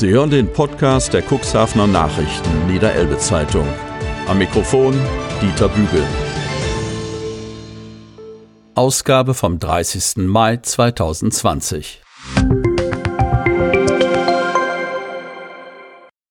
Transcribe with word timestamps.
Sie 0.00 0.08
hören 0.08 0.30
den 0.30 0.50
Podcast 0.50 1.12
der 1.12 1.22
Cuxhavener 1.22 1.86
Nachrichten 1.86 2.66
Niederelbe 2.66 3.18
Zeitung. 3.18 3.68
Am 4.28 4.38
Mikrofon 4.38 4.98
Dieter 5.42 5.68
Bügel. 5.68 6.02
Ausgabe 8.74 9.34
vom 9.34 9.58
30. 9.58 10.26
Mai 10.26 10.56
2020. 10.56 12.00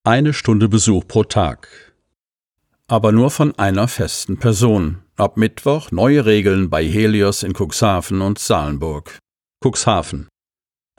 Eine 0.04 0.34
Stunde 0.34 0.68
Besuch 0.68 1.08
pro 1.08 1.24
Tag. 1.24 1.94
Aber 2.88 3.12
nur 3.12 3.30
von 3.30 3.54
einer 3.60 3.88
festen 3.88 4.40
Person. 4.40 5.04
Ab 5.16 5.38
Mittwoch 5.38 5.92
neue 5.92 6.26
Regeln 6.26 6.72
bei 6.72 6.84
Helios 6.84 7.44
in 7.44 7.54
Cuxhaven 7.54 8.22
und 8.22 8.40
Salenburg. 8.40 9.20
Cuxhaven. 9.64 10.28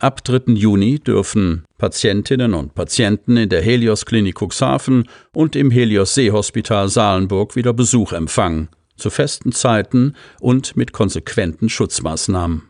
Ab 0.00 0.24
3. 0.24 0.54
Juni 0.54 0.98
dürfen 0.98 1.66
Patientinnen 1.76 2.54
und 2.54 2.74
Patienten 2.74 3.36
in 3.36 3.50
der 3.50 3.60
Helios 3.60 4.06
Klinik 4.06 4.40
Cuxhaven 4.40 5.06
und 5.34 5.54
im 5.54 5.70
Helios 5.70 6.14
Seehospital 6.14 6.88
Salenburg 6.88 7.54
wieder 7.54 7.74
Besuch 7.74 8.14
empfangen, 8.14 8.70
zu 8.96 9.10
festen 9.10 9.52
Zeiten 9.52 10.14
und 10.40 10.74
mit 10.74 10.94
konsequenten 10.94 11.68
Schutzmaßnahmen. 11.68 12.62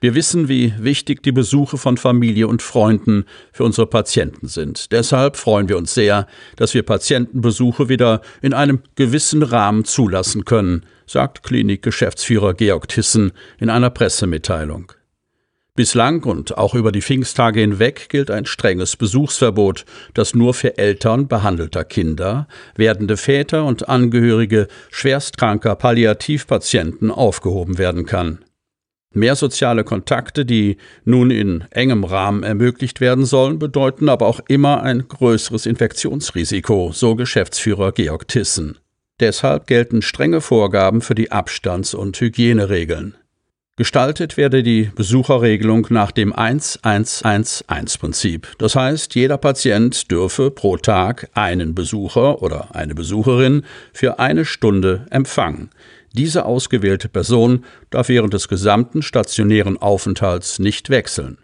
Wir 0.00 0.14
wissen, 0.14 0.48
wie 0.48 0.72
wichtig 0.78 1.24
die 1.24 1.32
Besuche 1.32 1.78
von 1.78 1.96
Familie 1.96 2.46
und 2.46 2.62
Freunden 2.62 3.24
für 3.52 3.64
unsere 3.64 3.88
Patienten 3.88 4.46
sind. 4.46 4.92
Deshalb 4.92 5.36
freuen 5.36 5.68
wir 5.68 5.78
uns 5.78 5.94
sehr, 5.94 6.28
dass 6.54 6.74
wir 6.74 6.84
Patientenbesuche 6.84 7.88
wieder 7.88 8.20
in 8.40 8.54
einem 8.54 8.82
gewissen 8.94 9.42
Rahmen 9.42 9.84
zulassen 9.84 10.44
können, 10.44 10.86
sagt 11.08 11.42
Klinikgeschäftsführer 11.42 12.54
Georg 12.54 12.86
Tissen 12.86 13.32
in 13.58 13.68
einer 13.68 13.90
Pressemitteilung. 13.90 14.92
Bislang 15.78 16.24
und 16.24 16.58
auch 16.58 16.74
über 16.74 16.90
die 16.90 17.02
Pfingsttage 17.02 17.60
hinweg 17.60 18.08
gilt 18.08 18.32
ein 18.32 18.46
strenges 18.46 18.96
Besuchsverbot, 18.96 19.84
das 20.12 20.34
nur 20.34 20.52
für 20.52 20.76
Eltern 20.76 21.28
behandelter 21.28 21.84
Kinder, 21.84 22.48
werdende 22.74 23.16
Väter 23.16 23.64
und 23.64 23.88
Angehörige 23.88 24.66
schwerstkranker 24.90 25.76
Palliativpatienten 25.76 27.12
aufgehoben 27.12 27.78
werden 27.78 28.06
kann. 28.06 28.40
Mehr 29.14 29.36
soziale 29.36 29.84
Kontakte, 29.84 30.44
die 30.44 30.78
nun 31.04 31.30
in 31.30 31.62
engem 31.70 32.02
Rahmen 32.02 32.42
ermöglicht 32.42 33.00
werden 33.00 33.24
sollen, 33.24 33.60
bedeuten 33.60 34.08
aber 34.08 34.26
auch 34.26 34.40
immer 34.48 34.82
ein 34.82 35.06
größeres 35.06 35.64
Infektionsrisiko, 35.64 36.90
so 36.92 37.14
Geschäftsführer 37.14 37.92
Georg 37.92 38.26
Tissen. 38.26 38.78
Deshalb 39.20 39.68
gelten 39.68 40.02
strenge 40.02 40.40
Vorgaben 40.40 41.02
für 41.02 41.14
die 41.14 41.30
Abstands- 41.30 41.94
und 41.94 42.20
Hygieneregeln. 42.20 43.14
Gestaltet 43.78 44.36
werde 44.36 44.62
die 44.64 44.90
Besucherregelung 44.92 45.86
nach 45.90 46.10
dem 46.10 46.34
1-1-1-1-Prinzip. 46.34 48.48
Das 48.58 48.74
heißt, 48.74 49.14
jeder 49.14 49.38
Patient 49.38 50.10
dürfe 50.10 50.50
pro 50.50 50.78
Tag 50.78 51.30
einen 51.34 51.76
Besucher 51.76 52.42
oder 52.42 52.74
eine 52.74 52.96
Besucherin 52.96 53.62
für 53.92 54.18
eine 54.18 54.44
Stunde 54.44 55.06
empfangen. 55.10 55.70
Diese 56.12 56.44
ausgewählte 56.44 57.08
Person 57.08 57.64
darf 57.90 58.08
während 58.08 58.34
des 58.34 58.48
gesamten 58.48 59.00
stationären 59.00 59.76
Aufenthalts 59.76 60.58
nicht 60.58 60.90
wechseln. 60.90 61.38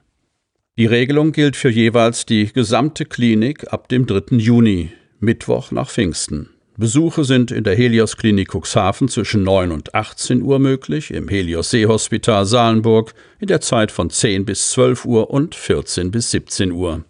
Die 0.76 0.86
Regelung 0.86 1.30
gilt 1.30 1.54
für 1.54 1.70
jeweils 1.70 2.26
die 2.26 2.52
gesamte 2.52 3.04
Klinik 3.04 3.72
ab 3.72 3.88
dem 3.88 4.06
3. 4.06 4.38
Juni, 4.38 4.90
Mittwoch 5.20 5.70
nach 5.70 5.88
Pfingsten. 5.88 6.50
Besuche 6.76 7.22
sind 7.22 7.52
in 7.52 7.62
der 7.62 7.76
Helios 7.76 8.16
Klinik 8.16 8.52
Cuxhaven 8.52 9.06
zwischen 9.06 9.44
9 9.44 9.70
und 9.70 9.94
18 9.94 10.42
Uhr 10.42 10.58
möglich, 10.58 11.12
im 11.12 11.28
Helios 11.28 11.70
Seehospital 11.70 12.46
Salenburg 12.46 13.14
in 13.38 13.46
der 13.46 13.60
Zeit 13.60 13.92
von 13.92 14.10
10 14.10 14.44
bis 14.44 14.70
12 14.72 15.04
Uhr 15.04 15.30
und 15.30 15.54
14 15.54 16.10
bis 16.10 16.32
17 16.32 16.72
Uhr. 16.72 17.04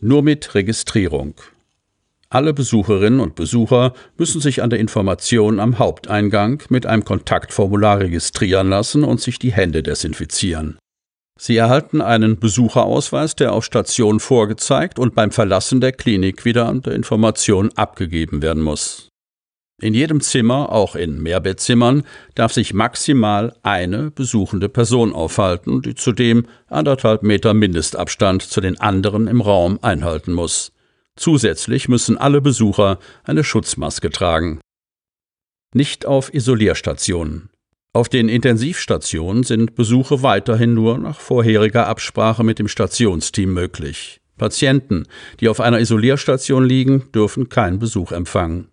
Nur 0.00 0.22
mit 0.22 0.56
Registrierung. 0.56 1.34
Alle 2.28 2.52
Besucherinnen 2.52 3.20
und 3.20 3.36
Besucher 3.36 3.94
müssen 4.18 4.40
sich 4.40 4.64
an 4.64 4.70
der 4.70 4.80
Information 4.80 5.60
am 5.60 5.78
Haupteingang 5.78 6.60
mit 6.68 6.86
einem 6.86 7.04
Kontaktformular 7.04 8.00
registrieren 8.00 8.68
lassen 8.68 9.04
und 9.04 9.20
sich 9.20 9.38
die 9.38 9.52
Hände 9.52 9.84
desinfizieren. 9.84 10.76
Sie 11.38 11.56
erhalten 11.56 12.00
einen 12.00 12.38
Besucherausweis, 12.38 13.36
der 13.36 13.52
auf 13.52 13.64
Station 13.64 14.20
vorgezeigt 14.20 14.98
und 14.98 15.14
beim 15.14 15.30
Verlassen 15.30 15.80
der 15.80 15.92
Klinik 15.92 16.44
wieder 16.44 16.66
an 16.66 16.80
der 16.80 16.94
Information 16.94 17.70
abgegeben 17.76 18.40
werden 18.40 18.62
muss. 18.62 19.10
In 19.78 19.92
jedem 19.92 20.22
Zimmer, 20.22 20.72
auch 20.72 20.96
in 20.96 21.22
Mehrbettzimmern, 21.22 22.04
darf 22.34 22.52
sich 22.54 22.72
maximal 22.72 23.54
eine 23.62 24.10
besuchende 24.10 24.70
Person 24.70 25.12
aufhalten, 25.12 25.82
die 25.82 25.94
zudem 25.94 26.46
anderthalb 26.68 27.22
Meter 27.22 27.52
Mindestabstand 27.52 28.40
zu 28.42 28.62
den 28.62 28.80
anderen 28.80 29.26
im 29.26 29.42
Raum 29.42 29.78
einhalten 29.82 30.32
muss. 30.32 30.72
Zusätzlich 31.14 31.90
müssen 31.90 32.16
alle 32.16 32.40
Besucher 32.40 32.98
eine 33.24 33.44
Schutzmaske 33.44 34.08
tragen. 34.08 34.60
Nicht 35.74 36.06
auf 36.06 36.32
Isolierstationen. 36.32 37.50
Auf 37.96 38.10
den 38.10 38.28
Intensivstationen 38.28 39.42
sind 39.42 39.74
Besuche 39.74 40.22
weiterhin 40.22 40.74
nur 40.74 40.98
nach 40.98 41.18
vorheriger 41.18 41.86
Absprache 41.86 42.44
mit 42.44 42.58
dem 42.58 42.68
Stationsteam 42.68 43.54
möglich. 43.54 44.20
Patienten, 44.36 45.04
die 45.40 45.48
auf 45.48 45.60
einer 45.60 45.80
Isolierstation 45.80 46.66
liegen, 46.66 47.04
dürfen 47.14 47.48
keinen 47.48 47.78
Besuch 47.78 48.12
empfangen. 48.12 48.68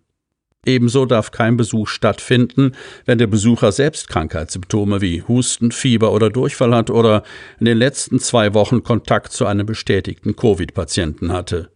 Ebenso 0.66 1.06
darf 1.06 1.30
kein 1.30 1.56
Besuch 1.56 1.88
stattfinden, 1.88 2.72
wenn 3.06 3.16
der 3.16 3.26
Besucher 3.26 3.72
selbst 3.72 4.08
Krankheitssymptome 4.08 5.00
wie 5.00 5.22
Husten, 5.22 5.72
Fieber 5.72 6.12
oder 6.12 6.28
Durchfall 6.28 6.74
hat 6.74 6.90
oder 6.90 7.22
in 7.58 7.64
den 7.64 7.78
letzten 7.78 8.18
zwei 8.18 8.52
Wochen 8.52 8.82
Kontakt 8.82 9.32
zu 9.32 9.46
einem 9.46 9.64
bestätigten 9.64 10.36
Covid-Patienten 10.36 11.32
hatte. 11.32 11.70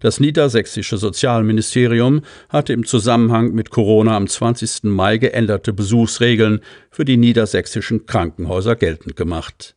Das 0.00 0.20
niedersächsische 0.20 0.96
Sozialministerium 0.96 2.22
hatte 2.48 2.72
im 2.72 2.86
Zusammenhang 2.86 3.52
mit 3.52 3.70
Corona 3.70 4.16
am 4.16 4.28
20. 4.28 4.84
Mai 4.84 5.18
geänderte 5.18 5.72
Besuchsregeln 5.72 6.60
für 6.90 7.04
die 7.04 7.16
niedersächsischen 7.16 8.06
Krankenhäuser 8.06 8.76
geltend 8.76 9.16
gemacht. 9.16 9.74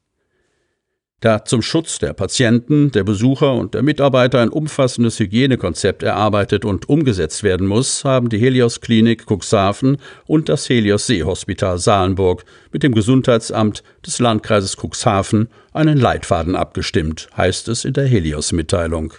Da 1.21 1.45
zum 1.45 1.61
Schutz 1.61 1.99
der 1.99 2.13
Patienten, 2.13 2.91
der 2.91 3.03
Besucher 3.03 3.53
und 3.53 3.75
der 3.75 3.83
Mitarbeiter 3.83 4.41
ein 4.41 4.49
umfassendes 4.49 5.19
Hygienekonzept 5.19 6.01
erarbeitet 6.01 6.65
und 6.65 6.89
umgesetzt 6.89 7.43
werden 7.43 7.67
muss, 7.67 8.03
haben 8.03 8.29
die 8.29 8.39
Helios 8.39 8.81
Klinik 8.81 9.25
Cuxhaven 9.29 9.97
und 10.25 10.49
das 10.49 10.67
Helios 10.67 11.05
Seehospital 11.05 11.77
Salenburg 11.77 12.43
mit 12.71 12.81
dem 12.81 12.95
Gesundheitsamt 12.95 13.83
des 14.03 14.17
Landkreises 14.17 14.77
Cuxhaven 14.77 15.49
einen 15.73 15.99
Leitfaden 15.99 16.55
abgestimmt, 16.55 17.29
heißt 17.37 17.67
es 17.67 17.85
in 17.85 17.93
der 17.93 18.07
Helios 18.07 18.51
Mitteilung. 18.51 19.13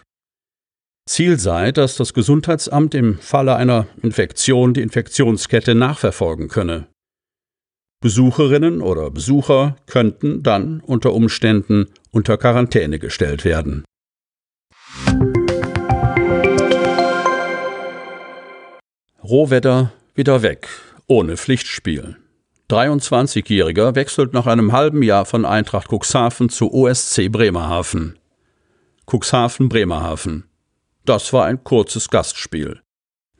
Ziel 1.09 1.39
sei, 1.39 1.73
dass 1.73 1.97
das 1.97 2.15
Gesundheitsamt 2.15 2.95
im 2.95 3.19
Falle 3.19 3.57
einer 3.57 3.87
Infektion 4.03 4.73
die 4.73 4.83
Infektionskette 4.83 5.75
nachverfolgen 5.75 6.49
könne. 6.49 6.87
Besucherinnen 8.01 8.81
oder 8.81 9.11
Besucher 9.11 9.77
könnten 9.87 10.43
dann 10.43 10.81
unter 10.81 11.13
Umständen 11.13 11.87
unter 12.11 12.37
Quarantäne 12.37 12.99
gestellt 12.99 13.45
werden. 13.45 13.85
Rohwetter 19.23 19.93
wieder 20.15 20.43
weg, 20.43 20.69
ohne 21.07 21.37
Pflichtspiel. 21.37 22.17
23-Jähriger 22.71 23.95
wechselt 23.95 24.33
nach 24.33 24.47
einem 24.47 24.73
halben 24.73 25.03
Jahr 25.03 25.27
von 25.27 25.45
Eintracht 25.45 25.89
Cuxhaven 25.89 26.49
zu 26.49 26.73
OSC 26.73 27.31
Bremerhaven. 27.31 28.19
Cuxhaven 29.07 29.69
Bremerhaven. 29.69 30.52
Das 31.05 31.33
war 31.33 31.47
ein 31.47 31.65
kurzes 31.65 32.11
Gastspiel. 32.11 32.81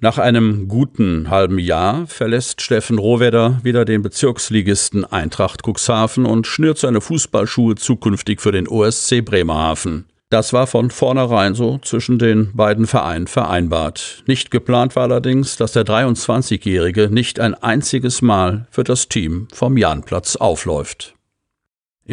Nach 0.01 0.19
einem 0.19 0.67
guten 0.67 1.31
halben 1.31 1.61
Jahr 1.61 2.09
verlässt 2.09 2.61
Steffen 2.61 2.99
Rohwedder 2.99 3.61
wieder 3.63 3.85
den 3.85 4.03
Bezirksligisten 4.03 5.05
Eintracht 5.05 5.63
Cuxhaven 5.65 6.27
und 6.27 6.49
schnürt 6.49 6.79
seine 6.79 7.01
Fußballschuhe 7.01 7.77
zukünftig 7.77 8.41
für 8.41 8.51
den 8.51 8.67
OSC 8.67 9.25
Bremerhaven. 9.25 10.07
Das 10.29 10.53
war 10.53 10.67
von 10.67 10.91
vornherein 10.91 11.55
so 11.55 11.79
zwischen 11.79 12.19
den 12.19 12.51
beiden 12.53 12.89
Vereinen 12.89 13.29
vereinbart. 13.29 14.25
Nicht 14.27 14.51
geplant 14.51 14.97
war 14.97 15.05
allerdings, 15.05 15.57
dass 15.57 15.71
der 15.73 15.85
23-Jährige 15.85 17.09
nicht 17.09 17.39
ein 17.39 17.55
einziges 17.55 18.23
Mal 18.23 18.67
für 18.71 18.83
das 18.83 19.09
Team 19.09 19.47
vom 19.53 19.77
Jahnplatz 19.77 20.35
aufläuft. 20.35 21.15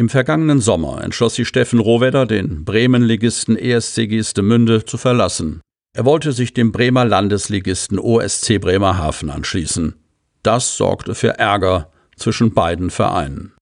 Im 0.00 0.08
vergangenen 0.08 0.62
Sommer 0.62 1.04
entschloss 1.04 1.34
sich 1.34 1.46
Steffen 1.46 1.78
Rohwedder, 1.78 2.24
den 2.24 2.64
Bremen-Ligisten 2.64 3.54
ESC 3.54 4.08
Geestemünde 4.08 4.86
zu 4.86 4.96
verlassen. 4.96 5.60
Er 5.94 6.06
wollte 6.06 6.32
sich 6.32 6.54
dem 6.54 6.72
Bremer 6.72 7.04
Landesligisten 7.04 7.98
OSC 7.98 8.58
Bremerhaven 8.58 9.28
anschließen. 9.28 9.96
Das 10.42 10.78
sorgte 10.78 11.14
für 11.14 11.38
Ärger 11.38 11.90
zwischen 12.16 12.54
beiden 12.54 12.88
Vereinen. 12.88 13.52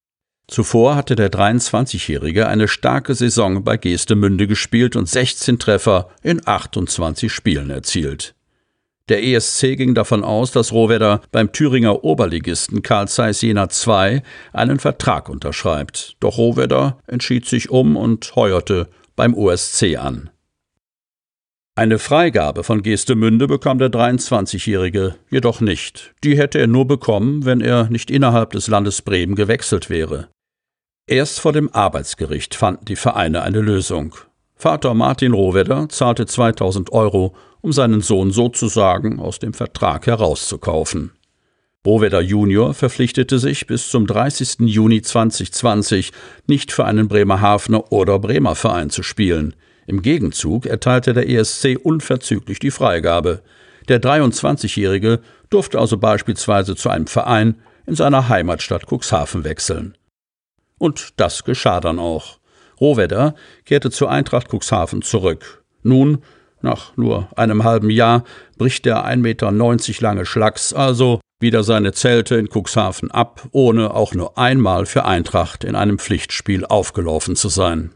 Zuvor 0.47 0.95
hatte 0.95 1.17
der 1.17 1.33
23-Jährige 1.33 2.47
eine 2.47 2.69
starke 2.69 3.17
Saison 3.17 3.65
bei 3.65 3.77
Geestemünde 3.77 4.47
gespielt 4.47 4.95
und 4.95 5.09
16 5.09 5.59
Treffer 5.59 6.09
in 6.23 6.47
28 6.47 7.33
Spielen 7.33 7.71
erzielt. 7.71 8.37
Der 9.09 9.25
ESC 9.25 9.77
ging 9.77 9.95
davon 9.95 10.23
aus, 10.23 10.53
dass 10.53 10.73
Rohwedder 10.73 11.23
beim 11.33 11.53
Thüringer 11.53 12.05
Oberligisten 12.05 12.83
Karl 12.83 13.09
Zeiss 13.09 13.41
Jena 13.41 13.67
II 13.67 14.21
einen 14.53 14.79
Vertrag 14.79 15.29
unterschreibt. 15.29 16.17
Doch 16.21 16.37
Rohwedder 16.37 16.99
entschied 17.07 17.47
sich 17.47 17.71
um 17.71 17.97
und 17.97 18.37
heuerte 18.37 18.89
beim 19.17 19.35
OSC 19.35 19.97
an. 19.97 20.31
Eine 21.75 22.01
Freigabe 22.01 22.65
von 22.65 22.83
Geestemünde 22.83 23.47
bekam 23.47 23.79
der 23.79 23.89
23-Jährige 23.89 25.15
jedoch 25.31 25.61
nicht. 25.61 26.13
Die 26.25 26.37
hätte 26.37 26.59
er 26.59 26.67
nur 26.67 26.89
bekommen, 26.89 27.45
wenn 27.45 27.61
er 27.61 27.89
nicht 27.89 28.11
innerhalb 28.11 28.51
des 28.51 28.67
Landes 28.67 29.01
Bremen 29.01 29.37
gewechselt 29.37 29.89
wäre. 29.89 30.29
Erst 31.07 31.41
vor 31.41 31.53
dem 31.53 31.73
Arbeitsgericht 31.73 32.55
fanden 32.55 32.85
die 32.85 32.97
Vereine 32.97 33.43
eine 33.43 33.61
Lösung. 33.61 34.17
Vater 34.59 34.93
Martin 34.93 35.33
Rohwedder 35.33 35.89
zahlte 35.89 36.27
2000 36.27 36.93
Euro, 36.93 37.35
um 37.61 37.73
seinen 37.73 38.01
Sohn 38.01 38.31
sozusagen 38.31 39.21
aus 39.21 39.39
dem 39.39 39.55
Vertrag 39.55 40.07
herauszukaufen. 40.07 41.13
Rohwedder 41.87 42.21
Junior 42.21 42.75
verpflichtete 42.75 43.39
sich 43.39 43.67
bis 43.67 43.89
zum 43.89 44.07
30. 44.07 44.57
Juni 44.67 45.01
2020 45.01 46.13
nicht 46.47 46.73
für 46.73 46.85
einen 46.85 47.09
Bremerhavener 47.09 47.93
oder 47.93 48.19
Bremer 48.19 48.55
Verein 48.55 48.91
zu 48.91 49.03
spielen– 49.03 49.55
im 49.89 50.03
Gegenzug 50.03 50.67
erteilte 50.67 51.15
der 51.15 51.31
ESC 51.31 51.79
unverzüglich 51.83 52.59
die 52.59 52.71
Freigabe. 52.71 53.43
Der 53.89 54.03
23-Jährige 54.03 55.21
durfte 55.49 55.79
also 55.79 55.97
beispielsweise 55.97 56.77
zu 56.77 56.91
einem 56.91 57.07
Verein 57.07 57.55
in 57.87 57.95
seiner 57.95 58.29
Heimatstadt 58.29 58.85
Cuxhaven 58.87 59.45
wechseln. 59.45 59.97
Und 60.77 61.19
das 61.19 61.43
geschah 61.45 61.81
dann 61.81 61.99
auch. 61.99 62.38
Rohwedder 62.81 63.35
kehrte 63.65 63.91
zur 63.91 64.11
Eintracht 64.11 64.49
Cuxhaven 64.49 65.03
zurück. 65.03 65.65
Nun, 65.83 66.19
nach 66.61 66.97
nur 66.97 67.29
einem 67.37 67.65
halben 67.65 67.91
Jahr, 67.91 68.25
bricht 68.57 68.85
der 68.85 69.05
1,90 69.07 69.17
Meter 69.19 69.53
lange 70.01 70.27
Schlacks 70.27 70.73
also 70.73 71.21
wieder 71.41 71.63
seine 71.63 71.93
Zelte 71.93 72.37
in 72.37 72.49
Cuxhaven 72.49 73.11
ab, 73.11 73.47
ohne 73.53 73.95
auch 73.95 74.15
nur 74.15 74.39
einmal 74.39 74.87
für 74.87 75.05
Eintracht 75.05 75.65
in 75.65 75.77
einem 75.77 75.99
Pflichtspiel 75.99 76.65
aufgelaufen 76.65 77.37
zu 77.37 77.49
sein. 77.49 77.93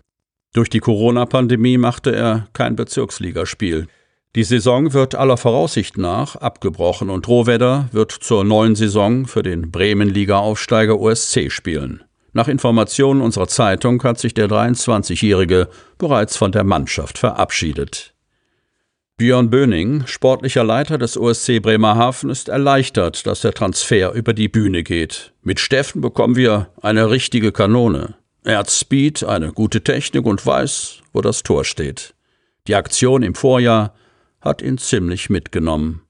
Durch 0.54 0.70
die 0.70 0.80
Corona-Pandemie 0.80 1.78
machte 1.78 2.14
er 2.14 2.46
kein 2.52 2.76
Bezirksligaspiel. 2.76 3.88
Die 4.36 4.44
Saison 4.44 4.92
wird 4.92 5.14
aller 5.14 5.36
Voraussicht 5.36 5.98
nach 5.98 6.36
abgebrochen 6.36 7.10
und 7.10 7.26
Rohwedder 7.26 7.88
wird 7.92 8.12
zur 8.12 8.44
neuen 8.44 8.74
Saison 8.74 9.26
für 9.26 9.42
den 9.42 9.70
Bremen-Liga-Aufsteiger 9.70 10.98
OSC 10.98 11.50
spielen. 11.50 12.04
Nach 12.32 12.48
Informationen 12.48 13.20
unserer 13.20 13.48
Zeitung 13.48 14.02
hat 14.02 14.18
sich 14.18 14.32
der 14.32 14.48
23-Jährige 14.48 15.68
bereits 15.98 16.36
von 16.36 16.52
der 16.52 16.64
Mannschaft 16.64 17.18
verabschiedet. 17.18 18.14
Björn 19.18 19.50
Böning, 19.50 20.06
sportlicher 20.06 20.64
Leiter 20.64 20.96
des 20.98 21.18
OSC 21.18 21.60
Bremerhaven, 21.60 22.30
ist 22.30 22.48
erleichtert, 22.48 23.26
dass 23.26 23.42
der 23.42 23.52
Transfer 23.52 24.12
über 24.12 24.32
die 24.32 24.48
Bühne 24.48 24.82
geht. 24.82 25.32
Mit 25.42 25.60
Steffen 25.60 26.00
bekommen 26.00 26.34
wir 26.34 26.70
eine 26.80 27.10
richtige 27.10 27.52
Kanone. 27.52 28.14
Er 28.42 28.58
hat 28.58 28.70
Speed, 28.70 29.22
eine 29.22 29.52
gute 29.52 29.84
Technik 29.84 30.24
und 30.24 30.44
weiß, 30.44 31.02
wo 31.12 31.20
das 31.20 31.42
Tor 31.42 31.64
steht. 31.64 32.14
Die 32.66 32.74
Aktion 32.74 33.22
im 33.22 33.34
Vorjahr 33.34 33.94
hat 34.40 34.62
ihn 34.62 34.78
ziemlich 34.78 35.30
mitgenommen. 35.30 36.02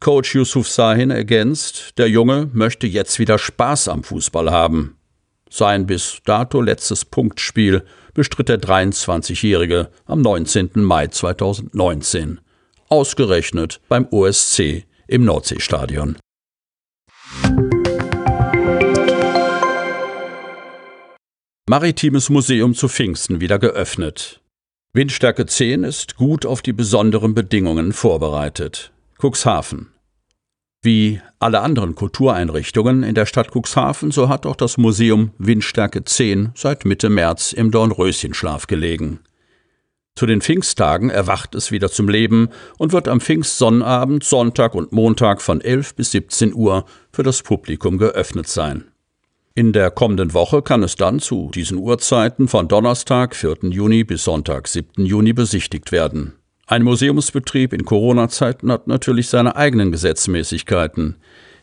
Coach 0.00 0.34
Yusuf 0.34 0.68
Sahin 0.68 1.10
ergänzt, 1.10 1.98
der 1.98 2.08
Junge 2.08 2.48
möchte 2.52 2.86
jetzt 2.86 3.18
wieder 3.18 3.38
Spaß 3.38 3.88
am 3.88 4.02
Fußball 4.02 4.50
haben. 4.50 4.97
Sein 5.50 5.86
bis 5.86 6.20
dato 6.24 6.60
letztes 6.60 7.04
Punktspiel 7.04 7.84
bestritt 8.14 8.48
der 8.48 8.60
23-Jährige 8.60 9.90
am 10.06 10.20
19. 10.20 10.70
Mai 10.74 11.06
2019. 11.06 12.40
Ausgerechnet 12.88 13.80
beim 13.88 14.06
OSC 14.10 14.84
im 15.06 15.24
Nordseestadion. 15.24 16.16
Maritimes 21.68 22.30
Museum 22.30 22.74
zu 22.74 22.88
Pfingsten 22.88 23.40
wieder 23.40 23.58
geöffnet. 23.58 24.40
Windstärke 24.94 25.44
10 25.44 25.84
ist 25.84 26.16
gut 26.16 26.46
auf 26.46 26.62
die 26.62 26.72
besonderen 26.72 27.34
Bedingungen 27.34 27.92
vorbereitet. 27.92 28.90
Cuxhaven. 29.18 29.92
Wie 30.80 31.20
alle 31.40 31.60
anderen 31.60 31.96
Kultureinrichtungen 31.96 33.02
in 33.02 33.16
der 33.16 33.26
Stadt 33.26 33.50
Cuxhaven, 33.52 34.12
so 34.12 34.28
hat 34.28 34.46
auch 34.46 34.54
das 34.54 34.78
Museum 34.78 35.32
Windstärke 35.38 36.04
10 36.04 36.50
seit 36.54 36.84
Mitte 36.84 37.10
März 37.10 37.52
im 37.52 37.72
Dornröschenschlaf 37.72 38.68
gelegen. 38.68 39.18
Zu 40.14 40.26
den 40.26 40.40
Pfingsttagen 40.40 41.10
erwacht 41.10 41.54
es 41.54 41.70
wieder 41.70 41.90
zum 41.90 42.08
Leben 42.08 42.48
und 42.76 42.92
wird 42.92 43.08
am 43.08 43.20
Pfingstsonnabend, 43.20 44.24
Sonntag 44.24 44.74
und 44.74 44.92
Montag 44.92 45.42
von 45.42 45.60
11 45.60 45.94
bis 45.94 46.12
17 46.12 46.54
Uhr 46.54 46.84
für 47.12 47.22
das 47.24 47.42
Publikum 47.42 47.98
geöffnet 47.98 48.48
sein. 48.48 48.84
In 49.54 49.72
der 49.72 49.90
kommenden 49.90 50.32
Woche 50.34 50.62
kann 50.62 50.84
es 50.84 50.94
dann 50.94 51.18
zu 51.18 51.50
diesen 51.52 51.78
Uhrzeiten 51.78 52.46
von 52.46 52.68
Donnerstag, 52.68 53.34
4. 53.34 53.70
Juni 53.70 54.04
bis 54.04 54.22
Sonntag, 54.22 54.68
7. 54.68 55.04
Juni 55.04 55.32
besichtigt 55.32 55.90
werden. 55.90 56.37
Ein 56.70 56.82
Museumsbetrieb 56.82 57.72
in 57.72 57.86
Corona-Zeiten 57.86 58.70
hat 58.70 58.88
natürlich 58.88 59.28
seine 59.28 59.56
eigenen 59.56 59.90
Gesetzmäßigkeiten. 59.90 61.16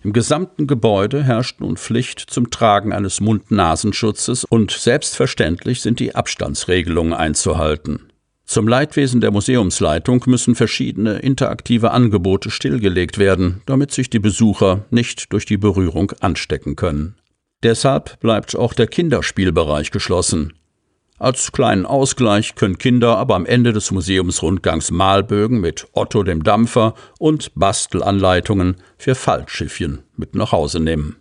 Im 0.04 0.14
gesamten 0.14 0.66
Gebäude 0.66 1.24
herrscht 1.24 1.60
nun 1.60 1.78
Pflicht 1.78 2.20
zum 2.20 2.50
Tragen 2.50 2.92
eines 2.92 3.22
Mund-Nasenschutzes 3.22 4.46
und 4.46 4.72
selbstverständlich 4.72 5.82
sind 5.82 6.00
die 6.00 6.16
Abstandsregelungen 6.16 7.14
einzuhalten. 7.14 8.12
Zum 8.46 8.68
Leidwesen 8.68 9.22
der 9.22 9.30
Museumsleitung 9.30 10.24
müssen 10.26 10.56
verschiedene 10.56 11.20
interaktive 11.20 11.92
Angebote 11.92 12.50
stillgelegt 12.50 13.20
werden, 13.20 13.62
damit 13.68 13.92
sich 13.92 14.10
die 14.10 14.18
Besucher 14.18 14.86
nicht 14.90 15.32
durch 15.34 15.46
die 15.46 15.58
Berührung 15.58 16.14
anstecken 16.20 16.76
können. 16.76 17.14
Deshalb 17.62 18.20
bleibt 18.22 18.56
auch 18.56 18.74
der 18.74 18.88
Kinderspielbereich 18.88 19.92
geschlossen. 19.92 20.54
Als 21.18 21.54
kleinen 21.54 21.86
Ausgleich 21.86 22.56
können 22.56 22.78
Kinder 22.78 23.18
aber 23.18 23.36
am 23.36 23.46
Ende 23.46 23.72
des 23.72 23.90
Museumsrundgangs 23.92 24.92
Malbögen 24.92 25.62
mit 25.62 25.88
Otto 25.94 26.24
dem 26.24 26.44
Dampfer 26.44 26.94
und 27.20 27.54
Bastelanleitungen 27.56 28.76
für 28.98 29.16
Fallschiffchen 29.16 30.04
mit 30.18 30.36
nach 30.36 30.52
Hause 30.52 30.82
nehmen. 30.82 31.16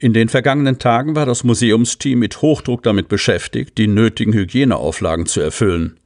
In 0.00 0.14
den 0.14 0.30
vergangenen 0.30 0.78
Tagen 0.78 1.16
war 1.16 1.26
das 1.26 1.44
Museumsteam 1.44 2.20
mit 2.20 2.40
Hochdruck 2.40 2.82
damit 2.82 3.08
beschäftigt, 3.08 3.76
die 3.76 3.88
nötigen 3.88 4.32
Hygieneauflagen 4.32 5.26
zu 5.26 5.40
erfüllen. 5.40 5.98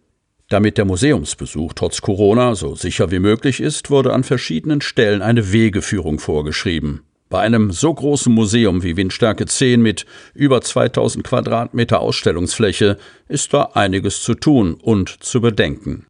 Damit 0.49 0.77
der 0.77 0.85
Museumsbesuch 0.85 1.75
trotz 1.75 2.01
Corona 2.01 2.55
so 2.57 2.75
sicher 2.75 3.11
wie 3.11 3.21
möglich 3.21 3.61
ist, 3.61 3.91
wurde 3.91 4.13
an 4.13 4.25
verschiedenen 4.25 4.81
Stellen 4.81 5.23
eine 5.23 5.53
Wegeführung 5.53 6.19
vorgeschrieben. 6.19 7.03
Bei 7.33 7.41
einem 7.41 7.71
so 7.71 7.95
großen 7.95 8.31
Museum 8.31 8.83
wie 8.83 8.99
Windstärke 8.99 9.47
10 9.47 9.81
mit 9.81 10.05
über 10.35 10.61
2000 10.61 11.25
Quadratmeter 11.25 12.01
Ausstellungsfläche 12.01 12.99
ist 13.27 13.55
da 13.55 13.71
einiges 13.73 14.23
zu 14.23 14.35
tun 14.35 14.75
und 14.75 15.09
zu 15.25 15.41
bedenken. 15.41 16.05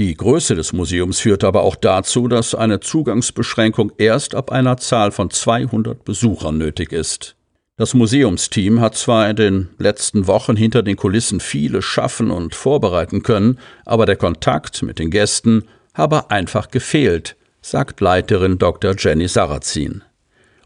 Die 0.00 0.16
Größe 0.16 0.56
des 0.56 0.72
Museums 0.72 1.20
führt 1.20 1.44
aber 1.44 1.62
auch 1.62 1.76
dazu, 1.76 2.26
dass 2.26 2.56
eine 2.56 2.80
Zugangsbeschränkung 2.80 3.92
erst 3.96 4.34
ab 4.34 4.50
einer 4.50 4.76
Zahl 4.78 5.12
von 5.12 5.30
200 5.30 6.04
Besuchern 6.04 6.58
nötig 6.58 6.90
ist. 6.90 7.36
Das 7.76 7.94
Museumsteam 7.94 8.80
hat 8.80 8.96
zwar 8.96 9.30
in 9.30 9.36
den 9.36 9.68
letzten 9.78 10.26
Wochen 10.26 10.56
hinter 10.56 10.82
den 10.82 10.96
Kulissen 10.96 11.38
viele 11.38 11.80
schaffen 11.80 12.32
und 12.32 12.56
vorbereiten 12.56 13.22
können, 13.22 13.60
aber 13.84 14.04
der 14.04 14.16
Kontakt 14.16 14.82
mit 14.82 14.98
den 14.98 15.12
Gästen 15.12 15.62
habe 15.94 16.32
einfach 16.32 16.72
gefehlt, 16.72 17.36
sagt 17.60 18.00
Leiterin 18.00 18.58
Dr. 18.58 18.96
Jenny 18.98 19.28
Sarrazin. 19.28 20.02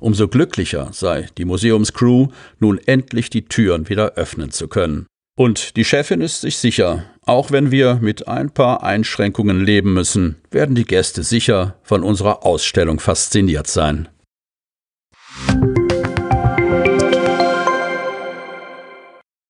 Umso 0.02 0.26
glücklicher 0.26 0.88
sei 0.90 1.28
die 1.38 1.44
Museumscrew, 1.44 2.26
nun 2.58 2.78
endlich 2.86 3.30
die 3.30 3.44
Türen 3.44 3.88
wieder 3.88 4.14
öffnen 4.14 4.50
zu 4.50 4.66
können. 4.66 5.06
Und 5.38 5.76
die 5.76 5.84
Chefin 5.84 6.20
ist 6.20 6.40
sich 6.40 6.58
sicher, 6.58 7.04
auch 7.24 7.52
wenn 7.52 7.70
wir 7.70 8.00
mit 8.02 8.26
ein 8.26 8.50
paar 8.50 8.82
Einschränkungen 8.82 9.64
leben 9.64 9.94
müssen, 9.94 10.38
werden 10.50 10.74
die 10.74 10.86
Gäste 10.86 11.22
sicher 11.22 11.76
von 11.84 12.02
unserer 12.02 12.44
Ausstellung 12.44 12.98
fasziniert 12.98 13.68
sein. 13.68 14.08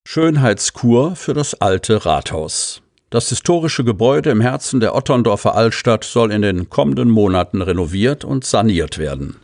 Schönheitskur 0.06 1.16
für 1.16 1.32
das 1.32 1.62
alte 1.62 2.04
Rathaus. 2.04 2.82
Das 3.08 3.30
historische 3.30 3.84
Gebäude 3.84 4.28
im 4.28 4.42
Herzen 4.42 4.80
der 4.80 4.94
Otterndorfer 4.94 5.54
Altstadt 5.54 6.04
soll 6.04 6.30
in 6.30 6.42
den 6.42 6.68
kommenden 6.68 7.08
Monaten 7.08 7.62
renoviert 7.62 8.22
und 8.22 8.44
saniert 8.44 8.98
werden 8.98 9.41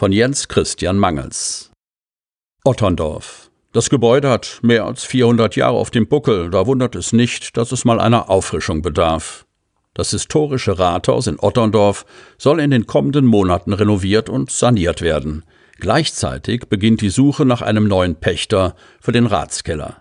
von 0.00 0.12
Jens 0.12 0.48
Christian 0.48 0.96
Mangels. 0.96 1.72
Otterndorf. 2.64 3.50
Das 3.74 3.90
Gebäude 3.90 4.30
hat 4.30 4.60
mehr 4.62 4.86
als 4.86 5.04
400 5.04 5.56
Jahre 5.56 5.76
auf 5.76 5.90
dem 5.90 6.08
Buckel, 6.08 6.48
da 6.48 6.64
wundert 6.66 6.94
es 6.94 7.12
nicht, 7.12 7.58
dass 7.58 7.70
es 7.70 7.84
mal 7.84 8.00
einer 8.00 8.30
Auffrischung 8.30 8.80
bedarf. 8.80 9.44
Das 9.92 10.12
historische 10.12 10.78
Rathaus 10.78 11.26
in 11.26 11.38
Otterndorf 11.38 12.06
soll 12.38 12.60
in 12.60 12.70
den 12.70 12.86
kommenden 12.86 13.26
Monaten 13.26 13.74
renoviert 13.74 14.30
und 14.30 14.50
saniert 14.50 15.02
werden. 15.02 15.44
Gleichzeitig 15.80 16.70
beginnt 16.70 17.02
die 17.02 17.10
Suche 17.10 17.44
nach 17.44 17.60
einem 17.60 17.86
neuen 17.86 18.14
Pächter 18.14 18.76
für 19.02 19.12
den 19.12 19.26
Ratskeller. 19.26 19.99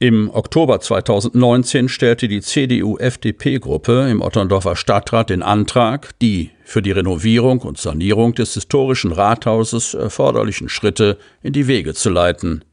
Im 0.00 0.30
Oktober 0.32 0.78
2019 0.78 1.88
stellte 1.88 2.28
die 2.28 2.40
CDU-FDP-Gruppe 2.40 4.08
im 4.08 4.22
Otterndorfer 4.22 4.76
Stadtrat 4.76 5.28
den 5.28 5.42
Antrag, 5.42 6.16
die 6.20 6.52
für 6.62 6.82
die 6.82 6.92
Renovierung 6.92 7.62
und 7.62 7.78
Sanierung 7.78 8.32
des 8.32 8.54
historischen 8.54 9.10
Rathauses 9.10 9.94
erforderlichen 9.94 10.68
Schritte 10.68 11.18
in 11.42 11.52
die 11.52 11.66
Wege 11.66 11.94
zu 11.94 12.10
leiten. 12.10 12.64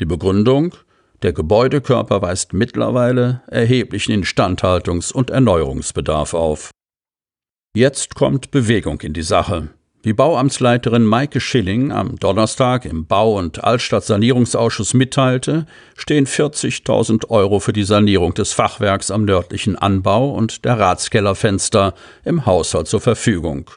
Die 0.00 0.06
Begründung 0.06 0.74
Der 1.22 1.32
Gebäudekörper 1.32 2.20
weist 2.20 2.52
mittlerweile 2.52 3.42
erheblichen 3.46 4.20
Instandhaltungs- 4.20 5.12
und 5.12 5.30
Erneuerungsbedarf 5.30 6.34
auf. 6.34 6.72
Jetzt 7.76 8.16
kommt 8.16 8.50
Bewegung 8.50 9.00
in 9.02 9.12
die 9.12 9.22
Sache. 9.22 9.68
Wie 10.04 10.12
Bauamtsleiterin 10.12 11.04
Maike 11.04 11.38
Schilling 11.38 11.92
am 11.92 12.18
Donnerstag 12.18 12.86
im 12.86 13.06
Bau- 13.06 13.38
und 13.38 13.62
Altstadtsanierungsausschuss 13.62 14.94
mitteilte, 14.94 15.66
stehen 15.96 16.26
40.000 16.26 17.30
Euro 17.30 17.60
für 17.60 17.72
die 17.72 17.84
Sanierung 17.84 18.34
des 18.34 18.52
Fachwerks 18.52 19.12
am 19.12 19.24
nördlichen 19.24 19.76
Anbau 19.76 20.30
und 20.30 20.64
der 20.64 20.76
Ratskellerfenster 20.76 21.94
im 22.24 22.46
Haushalt 22.46 22.88
zur 22.88 23.00
Verfügung. 23.00 23.70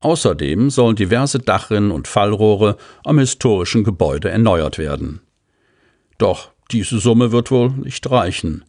Außerdem 0.00 0.68
sollen 0.68 0.96
diverse 0.96 1.38
Dachrinnen 1.38 1.92
und 1.92 2.08
Fallrohre 2.08 2.76
am 3.02 3.18
historischen 3.18 3.82
Gebäude 3.82 4.28
erneuert 4.28 4.76
werden. 4.76 5.22
Doch 6.18 6.50
diese 6.72 6.98
Summe 6.98 7.32
wird 7.32 7.50
wohl 7.50 7.70
nicht 7.70 8.10
reichen. 8.10 8.66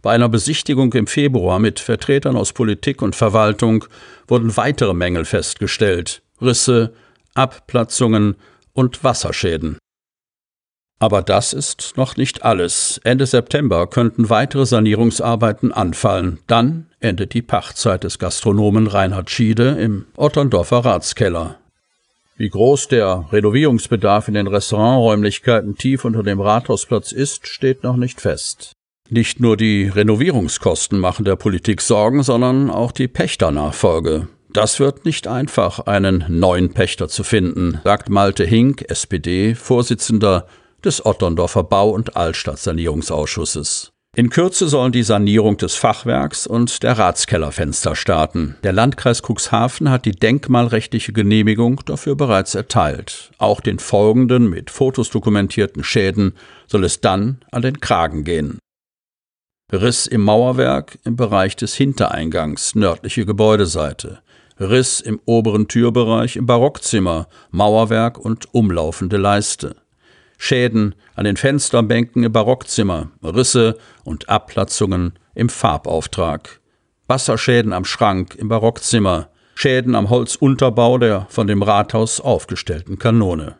Bei 0.00 0.14
einer 0.14 0.30
Besichtigung 0.30 0.94
im 0.94 1.08
Februar 1.08 1.58
mit 1.58 1.78
Vertretern 1.78 2.36
aus 2.36 2.54
Politik 2.54 3.02
und 3.02 3.14
Verwaltung 3.14 3.84
wurden 4.26 4.56
weitere 4.56 4.94
Mängel 4.94 5.26
festgestellt. 5.26 6.23
Risse, 6.44 6.94
Abplatzungen 7.34 8.36
und 8.72 9.04
Wasserschäden. 9.04 9.78
Aber 11.00 11.22
das 11.22 11.52
ist 11.52 11.94
noch 11.96 12.16
nicht 12.16 12.44
alles. 12.44 13.00
Ende 13.04 13.26
September 13.26 13.86
könnten 13.86 14.30
weitere 14.30 14.64
Sanierungsarbeiten 14.64 15.72
anfallen. 15.72 16.38
Dann 16.46 16.86
endet 17.00 17.34
die 17.34 17.42
Pachtzeit 17.42 18.04
des 18.04 18.18
Gastronomen 18.18 18.86
Reinhard 18.86 19.28
Schiede 19.28 19.70
im 19.70 20.06
Otterndorfer 20.16 20.78
Ratskeller. 20.78 21.58
Wie 22.36 22.48
groß 22.48 22.88
der 22.88 23.26
Renovierungsbedarf 23.30 24.28
in 24.28 24.34
den 24.34 24.46
Restauranträumlichkeiten 24.46 25.76
tief 25.76 26.04
unter 26.04 26.22
dem 26.22 26.40
Rathausplatz 26.40 27.12
ist, 27.12 27.46
steht 27.46 27.84
noch 27.84 27.96
nicht 27.96 28.20
fest. 28.20 28.72
Nicht 29.10 29.38
nur 29.38 29.56
die 29.56 29.88
Renovierungskosten 29.88 30.98
machen 30.98 31.24
der 31.24 31.36
Politik 31.36 31.80
Sorgen, 31.80 32.22
sondern 32.22 32.70
auch 32.70 32.90
die 32.90 33.06
Pächternachfolge. 33.06 34.28
Das 34.54 34.78
wird 34.78 35.04
nicht 35.04 35.26
einfach, 35.26 35.80
einen 35.80 36.24
neuen 36.28 36.72
Pächter 36.74 37.08
zu 37.08 37.24
finden, 37.24 37.80
sagt 37.82 38.08
Malte 38.08 38.44
Hink, 38.44 38.84
SPD, 38.88 39.56
Vorsitzender 39.56 40.46
des 40.84 41.04
Otterndorfer 41.04 41.64
Bau- 41.64 41.90
und 41.90 42.16
Altstadtsanierungsausschusses. 42.16 43.90
In 44.14 44.30
Kürze 44.30 44.68
sollen 44.68 44.92
die 44.92 45.02
Sanierung 45.02 45.56
des 45.56 45.74
Fachwerks 45.74 46.46
und 46.46 46.84
der 46.84 46.96
Ratskellerfenster 46.96 47.96
starten. 47.96 48.54
Der 48.62 48.72
Landkreis 48.72 49.22
Cuxhaven 49.22 49.90
hat 49.90 50.04
die 50.04 50.12
denkmalrechtliche 50.12 51.12
Genehmigung 51.12 51.80
dafür 51.84 52.14
bereits 52.14 52.54
erteilt. 52.54 53.32
Auch 53.38 53.60
den 53.60 53.80
folgenden 53.80 54.48
mit 54.48 54.70
Fotos 54.70 55.10
dokumentierten 55.10 55.82
Schäden 55.82 56.34
soll 56.68 56.84
es 56.84 57.00
dann 57.00 57.44
an 57.50 57.62
den 57.62 57.80
Kragen 57.80 58.22
gehen. 58.22 58.60
Riss 59.72 60.06
im 60.06 60.20
Mauerwerk 60.20 61.00
im 61.04 61.16
Bereich 61.16 61.56
des 61.56 61.74
Hintereingangs, 61.74 62.76
nördliche 62.76 63.26
Gebäudeseite. 63.26 64.20
Riss 64.58 65.00
im 65.00 65.20
oberen 65.24 65.68
Türbereich 65.68 66.36
im 66.36 66.46
Barockzimmer, 66.46 67.28
Mauerwerk 67.50 68.18
und 68.18 68.54
umlaufende 68.54 69.16
Leiste. 69.16 69.76
Schäden 70.38 70.94
an 71.14 71.24
den 71.24 71.36
Fensterbänken 71.36 72.22
im 72.22 72.32
Barockzimmer, 72.32 73.10
Risse 73.22 73.76
und 74.04 74.28
Abplatzungen 74.28 75.14
im 75.34 75.48
Farbauftrag. 75.48 76.60
Wasserschäden 77.06 77.72
am 77.72 77.84
Schrank 77.84 78.34
im 78.36 78.48
Barockzimmer, 78.48 79.28
Schäden 79.54 79.94
am 79.94 80.10
Holzunterbau 80.10 80.98
der 80.98 81.26
von 81.30 81.46
dem 81.46 81.62
Rathaus 81.62 82.20
aufgestellten 82.20 82.98
Kanone. 82.98 83.56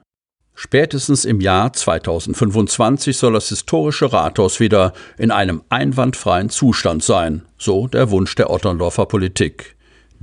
Spätestens 0.54 1.24
im 1.24 1.40
Jahr 1.40 1.72
2025 1.72 3.16
soll 3.16 3.32
das 3.32 3.48
historische 3.48 4.12
Rathaus 4.12 4.60
wieder 4.60 4.92
in 5.18 5.32
einem 5.32 5.62
einwandfreien 5.68 6.48
Zustand 6.48 7.02
sein, 7.02 7.42
so 7.58 7.88
der 7.88 8.10
Wunsch 8.10 8.34
der 8.36 8.50
Otterndorfer 8.50 9.06
Politik. 9.06 9.73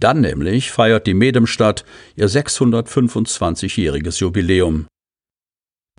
Dann 0.02 0.22
nämlich 0.22 0.72
feiert 0.72 1.06
die 1.06 1.14
Medemstadt 1.14 1.86
ihr 2.16 2.28
625-jähriges 2.28 4.20
Jubiläum. 4.20 4.88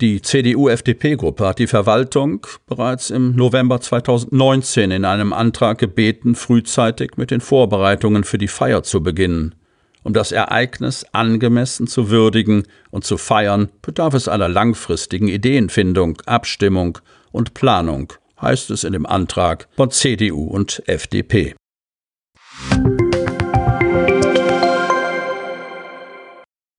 Die 0.01 0.21
CDU-FDP-Gruppe 0.21 1.47
hat 1.47 1.61
die 1.61 1.69
Verwaltung 1.69 2.45
bereits 2.67 3.11
im 3.11 3.37
November 3.37 3.81
2019 3.81 4.91
in 4.91 5.05
einem 5.05 5.33
Antrag 5.33 5.79
gebeten, 5.79 6.35
frühzeitig 6.35 7.13
mit 7.17 7.31
den 7.31 7.41
Vorbereitungen 7.41 8.25
für 8.25 8.39
die 8.39 8.49
Feier 8.49 8.83
zu 8.83 9.05
beginnen. 9.05 9.55
Um 10.03 10.13
das 10.13 10.33
Ereignis 10.33 11.07
angemessen 11.13 11.87
zu 11.87 12.11
würdigen 12.11 12.65
und 12.91 13.05
zu 13.05 13.17
feiern, 13.17 13.69
bedarf 13.83 14.15
es 14.15 14.27
einer 14.27 14.49
langfristigen 14.49 15.29
Ideenfindung, 15.29 16.21
Abstimmung 16.27 16.99
und 17.31 17.55
Planung, 17.55 18.13
heißt 18.41 18.73
es 18.73 18.83
in 18.83 18.95
dem 18.95 19.07
Antrag 19.07 19.69
von 19.77 19.93
CDU 19.93 20.49
und 20.49 20.83
FDP. 20.89 21.55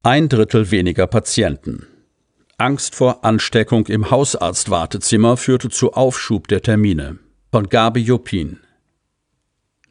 Ein 0.06 0.28
Drittel 0.28 0.70
weniger 0.70 1.08
Patienten. 1.08 1.88
Angst 2.58 2.94
vor 2.94 3.24
Ansteckung 3.24 3.88
im 3.88 4.12
Hausarztwartezimmer 4.12 5.38
führte 5.38 5.70
zu 5.70 5.94
Aufschub 5.94 6.50
der 6.50 6.62
Termine. 6.62 7.20
Von 7.54 7.70
Gabi 7.70 8.02
Jopin. 8.02 8.60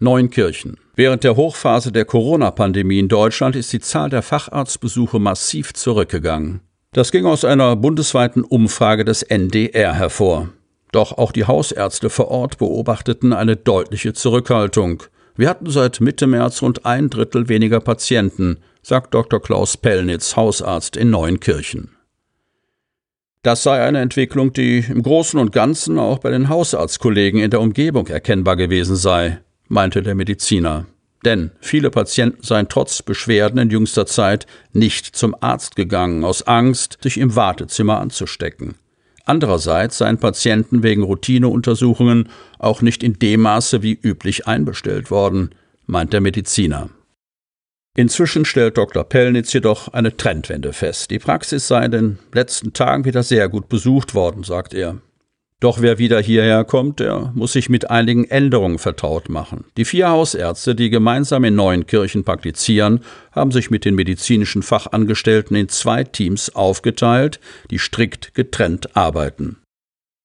Neunkirchen. 0.01 0.77
Während 0.97 1.25
der 1.25 1.37
Hochphase 1.37 1.93
der 1.93 2.05
Corona-Pandemie 2.05 2.99
in 2.99 3.09
Deutschland 3.09 3.57
ist 3.57 3.73
die 3.73 3.81
Zahl 3.81 4.11
der 4.11 4.21
Facharztbesuche 4.21 5.19
massiv 5.19 5.73
zurückgegangen. 5.73 6.61
Das 6.93 7.11
ging 7.11 7.25
aus 7.25 7.47
einer 7.47 7.75
bundesweiten 7.75 8.45
Umfrage 8.45 9.07
des 9.07 9.23
NDR 9.23 9.95
hervor. 9.95 10.51
Doch 10.93 11.17
auch 11.17 11.33
die 11.33 11.47
Hausärzte 11.47 12.11
vor 12.11 12.29
Ort 12.29 12.59
beobachteten 12.59 13.33
eine 13.33 13.57
deutliche 13.57 14.13
Zurückhaltung. 14.13 15.05
Wir 15.37 15.49
hatten 15.49 15.71
seit 15.71 16.03
Mitte 16.03 16.27
März 16.27 16.61
rund 16.61 16.85
ein 16.85 17.09
Drittel 17.09 17.49
weniger 17.49 17.81
Patienten, 17.81 18.59
sagt 18.83 19.15
Dr. 19.15 19.41
Klaus 19.41 19.77
Pellnitz, 19.77 20.37
Hausarzt 20.37 20.97
in 20.97 21.11
Neuenkirchen. 21.11 21.97
Das 23.43 23.63
sei 23.63 23.83
eine 23.83 24.01
Entwicklung, 24.01 24.53
die 24.53 24.79
im 24.79 25.03
Großen 25.03 25.39
und 25.39 25.53
Ganzen 25.53 25.99
auch 25.99 26.19
bei 26.19 26.31
den 26.31 26.49
Hausarztkollegen 26.49 27.41
in 27.41 27.51
der 27.51 27.61
Umgebung 27.61 28.07
erkennbar 28.07 28.57
gewesen 28.57 28.95
sei, 28.95 29.41
meinte 29.69 30.03
der 30.03 30.15
Mediziner. 30.15 30.87
Denn 31.25 31.53
viele 31.61 31.91
Patienten 31.91 32.43
seien 32.43 32.69
trotz 32.69 33.03
Beschwerden 33.03 33.59
in 33.59 33.71
jüngster 33.71 34.07
Zeit 34.07 34.47
nicht 34.73 35.07
zum 35.17 35.37
Arzt 35.41 35.77
gegangen, 35.77 36.25
aus 36.25 36.47
Angst, 36.47 36.99
sich 37.01 37.19
im 37.19 37.35
Wartezimmer 37.37 38.01
anzustecken. 38.01 38.75
Andererseits 39.25 39.99
seien 39.99 40.19
Patienten 40.19 40.83
wegen 40.83 41.03
Routineuntersuchungen 41.03 42.29
auch 42.59 42.83
nicht 42.83 43.05
in 43.05 43.19
dem 43.21 43.43
Maße 43.43 43.83
wie 43.83 43.99
üblich 44.01 44.49
einbestellt 44.49 45.11
worden, 45.11 45.51
meint 45.87 46.13
der 46.13 46.21
Mediziner. 46.21 46.91
Inzwischen 47.95 48.47
stellt 48.47 48.79
Dr. 48.79 49.05
Pellnitz 49.05 49.53
jedoch 49.53 49.89
eine 49.89 50.17
Trendwende 50.17 50.73
fest. 50.73 51.11
Die 51.11 51.19
Praxis 51.19 51.69
sei 51.69 51.85
in 51.85 51.91
den 51.91 52.19
letzten 52.33 52.73
Tagen 52.73 53.05
wieder 53.05 53.23
sehr 53.23 53.51
gut 53.51 53.69
besucht 53.69 54.15
worden, 54.15 54.45
sagt 54.45 54.73
er. 54.73 54.99
Doch 55.61 55.81
wer 55.81 55.99
wieder 55.99 56.21
hierher 56.21 56.65
kommt, 56.65 56.99
der 56.99 57.31
muss 57.37 57.53
sich 57.53 57.69
mit 57.69 57.89
einigen 57.89 58.25
Änderungen 58.25 58.79
vertraut 58.79 59.29
machen. 59.29 59.65
Die 59.77 59.85
vier 59.85 60.09
Hausärzte, 60.09 60.75
die 60.75 60.91
gemeinsam 60.91 61.45
in 61.45 61.55
neuen 61.55 61.87
Kirchen 61.87 62.25
praktizieren, 62.25 63.01
haben 63.31 63.53
sich 63.53 63.71
mit 63.71 63.85
den 63.85 63.95
medizinischen 63.95 64.63
Fachangestellten 64.63 65.55
in 65.55 65.69
zwei 65.69 66.03
Teams 66.03 66.53
aufgeteilt, 66.57 67.39
die 67.71 67.79
strikt 67.79 68.35
getrennt 68.35 68.97
arbeiten. 68.97 69.59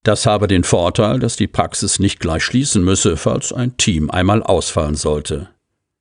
Das 0.03 0.25
habe 0.25 0.47
den 0.47 0.63
Vorteil, 0.63 1.19
dass 1.19 1.35
die 1.35 1.47
Praxis 1.47 1.99
nicht 1.99 2.19
gleich 2.19 2.43
schließen 2.43 2.83
müsse, 2.83 3.17
falls 3.17 3.53
ein 3.53 3.77
Team 3.77 4.09
einmal 4.09 4.41
ausfallen 4.41 4.95
sollte. 4.95 5.49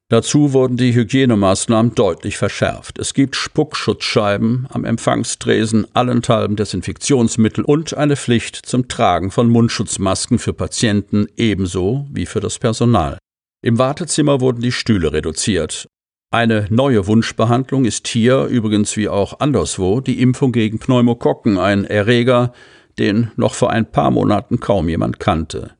Dazu 0.08 0.52
wurden 0.52 0.76
die 0.76 0.94
Hygienemaßnahmen 0.94 1.96
deutlich 1.96 2.36
verschärft. 2.36 3.00
Es 3.00 3.12
gibt 3.12 3.34
Spuckschutzscheiben 3.34 4.68
am 4.70 4.84
Empfangstresen, 4.84 5.88
allenthalben 5.94 6.54
Desinfektionsmittel 6.54 7.64
und 7.64 7.94
eine 7.94 8.14
Pflicht 8.14 8.54
zum 8.54 8.86
Tragen 8.86 9.32
von 9.32 9.50
Mundschutzmasken 9.50 10.38
für 10.38 10.52
Patienten 10.52 11.26
ebenso 11.36 12.06
wie 12.12 12.26
für 12.26 12.38
das 12.38 12.60
Personal. 12.60 13.18
Im 13.62 13.78
Wartezimmer 13.78 14.40
wurden 14.40 14.60
die 14.60 14.70
Stühle 14.70 15.12
reduziert. 15.12 15.88
Eine 16.32 16.66
neue 16.70 17.08
Wunschbehandlung 17.08 17.84
ist 17.84 18.06
hier, 18.06 18.44
übrigens 18.44 18.96
wie 18.96 19.08
auch 19.08 19.40
anderswo, 19.40 20.00
die 20.00 20.20
Impfung 20.20 20.52
gegen 20.52 20.78
Pneumokokken, 20.78 21.58
ein 21.58 21.84
Erreger, 21.84 22.52
den 22.96 23.32
noch 23.34 23.54
vor 23.54 23.70
ein 23.70 23.90
paar 23.90 24.12
Monaten 24.12 24.60
kaum 24.60 24.88
jemand 24.88 25.18
kannte. 25.18 25.75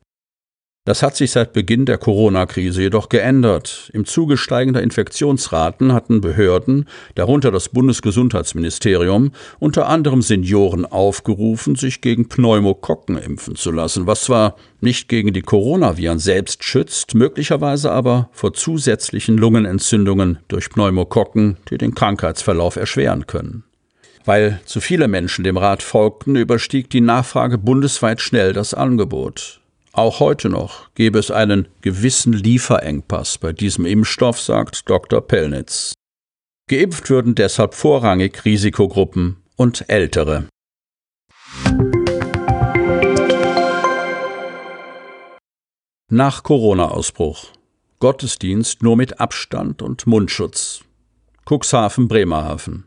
Das 0.87 1.03
hat 1.03 1.17
sich 1.17 1.31
seit 1.31 1.51
Beginn 1.51 1.85
der 1.85 1.97
Corona-Krise 1.97 2.83
jedoch 2.83 3.09
geändert. 3.09 3.91
Im 3.91 4.05
Zuge 4.05 4.37
steigender 4.37 4.81
Infektionsraten 4.81 5.91
hatten 5.91 6.21
Behörden, 6.21 6.85
darunter 7.13 7.51
das 7.51 7.67
Bundesgesundheitsministerium, 7.67 9.33
unter 9.59 9.89
anderem 9.89 10.21
Senioren 10.21 10.85
aufgerufen, 10.85 11.75
sich 11.75 11.99
gegen 11.99 12.29
Pneumokokken 12.29 13.17
impfen 13.17 13.57
zu 13.57 13.71
lassen, 13.71 14.07
was 14.07 14.21
zwar 14.21 14.55
nicht 14.79 15.09
gegen 15.09 15.33
die 15.33 15.41
Coronaviren 15.41 16.19
selbst 16.19 16.63
schützt, 16.63 17.15
möglicherweise 17.15 17.91
aber 17.91 18.29
vor 18.31 18.53
zusätzlichen 18.53 19.37
Lungenentzündungen 19.37 20.39
durch 20.47 20.69
Pneumokokken, 20.69 21.57
die 21.69 21.77
den 21.77 21.95
Krankheitsverlauf 21.95 22.77
erschweren 22.77 23.27
können. 23.27 23.65
Weil 24.23 24.61
zu 24.63 24.79
viele 24.79 25.09
Menschen 25.09 25.43
dem 25.43 25.57
Rat 25.57 25.83
folgten, 25.83 26.37
überstieg 26.37 26.89
die 26.89 27.01
Nachfrage 27.01 27.57
bundesweit 27.57 28.21
schnell 28.21 28.53
das 28.53 28.73
Angebot. 28.73 29.59
Auch 29.97 30.19
heute 30.19 30.49
noch 30.49 30.93
gäbe 30.93 31.17
es 31.17 31.31
einen 31.31 31.67
gewissen 31.81 32.31
Lieferengpass 32.31 33.39
bei 33.39 33.51
diesem 33.51 33.87
Impfstoff, 33.87 34.39
sagt 34.39 34.87
Dr. 34.87 35.21
Pellnitz. 35.21 35.95
Geimpft 36.69 37.09
würden 37.09 37.33
deshalb 37.33 37.73
vorrangig 37.73 38.45
Risikogruppen 38.45 39.37
und 39.55 39.89
Ältere. 39.89 40.49
Nach 46.11 46.43
Corona-Ausbruch. 46.43 47.45
Gottesdienst 47.99 48.83
nur 48.83 48.97
mit 48.97 49.19
Abstand 49.19 49.81
und 49.81 50.05
Mundschutz. 50.05 50.81
Cuxhaven 51.49 52.07
Bremerhaven. 52.07 52.86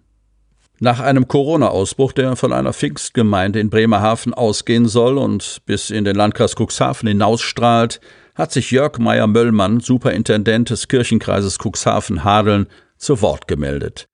Nach 0.83 0.99
einem 0.99 1.29
Corona-Ausbruch, 1.29 2.13
der 2.13 2.37
von 2.37 2.55
einer 2.55 2.73
Pfingstgemeinde 2.73 3.61
in 3.61 3.69
Bremerhaven 3.69 4.33
ausgehen 4.33 4.89
soll 4.89 5.19
und 5.19 5.61
bis 5.67 5.91
in 5.91 6.05
den 6.05 6.17
Landkreis 6.17 6.55
Cuxhaven 6.59 7.07
hinausstrahlt, 7.07 8.01
hat 8.35 8.51
sich 8.51 8.71
Jörg 8.71 8.99
Meyer-Möllmann, 8.99 9.81
Superintendent 9.81 10.71
des 10.71 10.89
Kirchenkreises 10.89 11.59
Cuxhaven-Hadeln, 11.59 12.67
zu 12.97 13.21
Wort 13.21 13.47
gemeldet. 13.47 14.07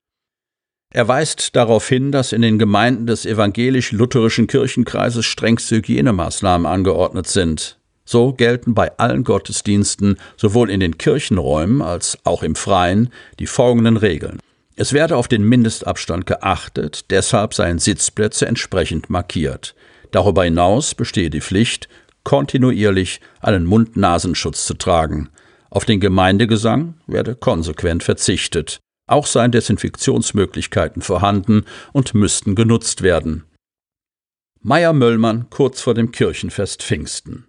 Er 0.92 1.06
weist 1.06 1.54
darauf 1.54 1.88
hin, 1.88 2.11
dass 2.11 2.32
in 2.32 2.42
den 2.42 2.58
Gemeinden 2.58 3.06
des 3.06 3.26
evangelisch-lutherischen 3.26 4.49
Kirchenkreises 4.49 5.25
strengste 5.25 5.76
Hygienemaßnahmen 5.76 6.66
angeordnet 6.66 7.28
sind. 7.28 7.78
So 8.04 8.32
gelten 8.32 8.75
bei 8.75 8.90
allen 8.99 9.23
Gottesdiensten, 9.23 10.16
sowohl 10.37 10.70
in 10.70 10.80
den 10.80 10.99
Kirchenräumen 10.99 11.80
als 11.80 12.18
auch 12.25 12.42
im 12.42 12.56
Freien, 12.56 13.11
die 13.38 13.46
folgenden 13.46 13.96
Regeln. 13.96 14.40
Es 14.78 14.92
werde 14.92 15.16
auf 15.16 15.26
den 15.26 15.42
Mindestabstand 15.42 16.26
geachtet, 16.26 17.11
deshalb 17.11 17.54
seien 17.54 17.78
Sitzplätze 17.78 18.47
entsprechend 18.47 19.09
markiert. 19.09 19.75
Darüber 20.11 20.45
hinaus 20.45 20.95
bestehe 20.95 21.30
die 21.30 21.40
Pflicht, 21.40 21.88
kontinuierlich 22.25 23.21
einen 23.40 23.64
Mund-Nasenschutz 23.64 24.66
zu 24.66 24.75
tragen. 24.75 25.30
Auf 25.71 25.87
den 25.87 25.99
Gemeindegesang 25.99 26.95
werde 27.06 27.35
konsequent 27.35 28.02
verzichtet. 28.02 28.78
Auch 29.09 29.26
seien 29.26 29.50
Desinfektionsmöglichkeiten 29.52 31.00
vorhanden 31.00 31.64
und 31.92 32.14
müssten 32.14 32.54
genutzt 32.54 33.02
werden. 33.02 33.45
Meier 34.61 34.92
Möllmann 34.92 35.49
kurz 35.49 35.80
vor 35.80 35.95
dem 35.95 36.12
Kirchenfest 36.12 36.83
Pfingsten. 36.83 37.47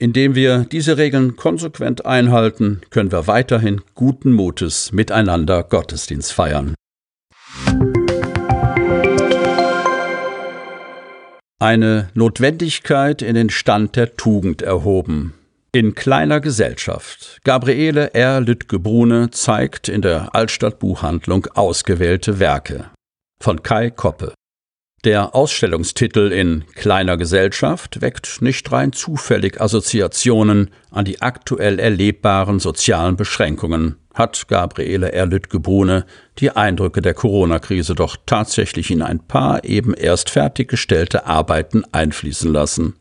Indem 0.00 0.34
wir 0.34 0.64
diese 0.64 0.96
Regeln 0.96 1.36
konsequent 1.36 2.06
einhalten, 2.06 2.80
können 2.88 3.12
wir 3.12 3.26
weiterhin 3.26 3.82
guten 3.94 4.32
Mutes 4.32 4.92
miteinander 4.92 5.62
Gottesdienst 5.62 6.32
feiern. 6.32 6.74
Eine 11.58 12.08
Notwendigkeit 12.14 13.20
in 13.20 13.34
den 13.34 13.50
Stand 13.50 13.94
der 13.96 14.16
Tugend 14.16 14.62
erhoben. 14.62 15.34
In 15.72 15.94
kleiner 15.94 16.40
Gesellschaft. 16.40 17.36
Gabriele 17.44 18.14
R. 18.14 18.40
Lüttgebrune 18.40 19.30
zeigt 19.32 19.90
in 19.90 20.00
der 20.00 20.34
Altstadtbuchhandlung 20.34 21.46
ausgewählte 21.52 22.40
Werke. 22.40 22.86
Von 23.42 23.62
Kai 23.62 23.90
Koppe. 23.90 24.32
Der 25.04 25.34
Ausstellungstitel 25.34 26.30
in 26.30 26.64
kleiner 26.74 27.16
Gesellschaft 27.16 28.02
weckt 28.02 28.42
nicht 28.42 28.70
rein 28.70 28.92
zufällig 28.92 29.58
Assoziationen 29.58 30.68
an 30.90 31.06
die 31.06 31.22
aktuell 31.22 31.78
erlebbaren 31.78 32.58
sozialen 32.58 33.16
Beschränkungen, 33.16 33.96
hat 34.12 34.48
Gabriele 34.48 35.10
Erlütt-Gebrune 35.12 36.04
die 36.38 36.50
Eindrücke 36.50 37.00
der 37.00 37.14
Corona-Krise 37.14 37.94
doch 37.94 38.18
tatsächlich 38.26 38.90
in 38.90 39.00
ein 39.00 39.20
paar 39.20 39.64
eben 39.64 39.94
erst 39.94 40.28
fertiggestellte 40.28 41.24
Arbeiten 41.24 41.82
einfließen 41.92 42.52
lassen 42.52 42.96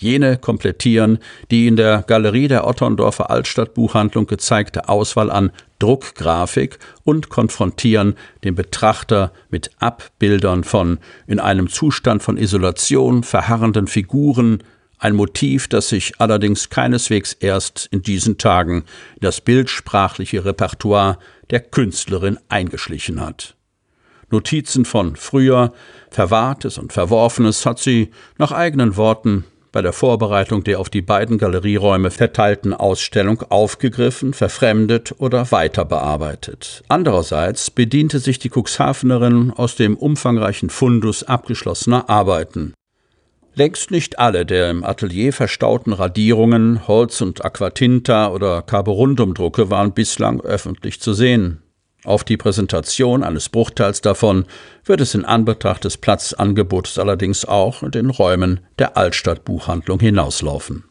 jene 0.00 0.36
komplettieren 0.36 1.18
die 1.50 1.66
in 1.66 1.76
der 1.76 2.02
Galerie 2.06 2.48
der 2.48 2.66
Otterndorfer 2.66 3.30
Altstadtbuchhandlung 3.30 4.26
gezeigte 4.26 4.88
Auswahl 4.88 5.30
an 5.30 5.52
Druckgrafik 5.78 6.78
und 7.04 7.28
konfrontieren 7.28 8.14
den 8.44 8.54
Betrachter 8.54 9.32
mit 9.50 9.70
Abbildern 9.78 10.64
von 10.64 10.98
in 11.26 11.40
einem 11.40 11.68
Zustand 11.68 12.22
von 12.22 12.36
Isolation 12.36 13.22
verharrenden 13.22 13.86
Figuren, 13.86 14.62
ein 14.98 15.16
Motiv, 15.16 15.66
das 15.66 15.88
sich 15.88 16.12
allerdings 16.18 16.68
keineswegs 16.68 17.32
erst 17.32 17.88
in 17.90 18.02
diesen 18.02 18.36
Tagen 18.36 18.84
in 19.14 19.20
das 19.22 19.40
bildsprachliche 19.40 20.44
Repertoire 20.44 21.18
der 21.48 21.60
Künstlerin 21.60 22.38
eingeschlichen 22.48 23.20
hat. 23.20 23.56
Notizen 24.30 24.84
von 24.84 25.16
früher, 25.16 25.72
Verwahrtes 26.10 26.78
und 26.78 26.92
Verworfenes 26.92 27.66
hat 27.66 27.78
sie 27.78 28.10
nach 28.38 28.52
eigenen 28.52 28.96
Worten 28.96 29.44
bei 29.72 29.82
der 29.82 29.92
Vorbereitung 29.92 30.64
der 30.64 30.80
auf 30.80 30.88
die 30.88 31.02
beiden 31.02 31.38
Galerieräume 31.38 32.10
verteilten 32.10 32.74
Ausstellung 32.74 33.42
aufgegriffen, 33.48 34.34
verfremdet 34.34 35.14
oder 35.18 35.50
weiter 35.52 35.84
bearbeitet. 35.84 36.82
Andererseits 36.88 37.70
bediente 37.70 38.18
sich 38.18 38.38
die 38.38 38.50
Cuxhavenerin 38.50 39.50
aus 39.50 39.76
dem 39.76 39.96
umfangreichen 39.96 40.70
Fundus 40.70 41.22
abgeschlossener 41.22 42.08
Arbeiten. 42.08 42.74
Längst 43.54 43.90
nicht 43.90 44.18
alle 44.18 44.46
der 44.46 44.70
im 44.70 44.84
Atelier 44.84 45.32
verstauten 45.32 45.92
Radierungen, 45.92 46.86
Holz- 46.86 47.20
und 47.20 47.44
Aquatinta 47.44 48.30
oder 48.30 48.62
Carborundumdrucke 48.62 49.70
waren 49.70 49.92
bislang 49.92 50.40
öffentlich 50.40 51.00
zu 51.00 51.12
sehen. 51.14 51.62
Auf 52.10 52.24
die 52.24 52.36
Präsentation 52.36 53.22
eines 53.22 53.48
Bruchteils 53.50 54.00
davon 54.00 54.44
wird 54.84 55.00
es 55.00 55.14
in 55.14 55.24
Anbetracht 55.24 55.84
des 55.84 55.96
Platzangebots 55.96 56.98
allerdings 56.98 57.44
auch 57.44 57.84
in 57.84 57.92
den 57.92 58.10
Räumen 58.10 58.58
der 58.80 58.96
Altstadtbuchhandlung 58.96 60.00
hinauslaufen. 60.00 60.86